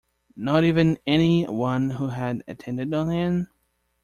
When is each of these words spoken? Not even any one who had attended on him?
Not 0.35 0.63
even 0.63 0.97
any 1.05 1.43
one 1.45 1.91
who 1.91 2.07
had 2.07 2.43
attended 2.47 2.91
on 2.91 3.11
him? 3.11 3.49